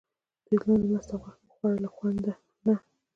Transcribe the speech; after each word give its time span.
دوی 0.45 0.57
د 0.59 0.63
لاندي 0.67 0.87
مسته 0.93 1.15
غوښه 1.21 1.41
وخوړه 1.49 1.77
له 1.83 1.89
خوند 1.95 2.21
نه. 2.67 2.75